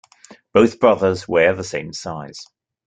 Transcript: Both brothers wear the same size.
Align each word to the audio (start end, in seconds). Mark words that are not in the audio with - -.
Both 0.51 0.79
brothers 0.79 1.27
wear 1.27 1.53
the 1.53 1.63
same 1.63 1.93
size. 1.93 2.43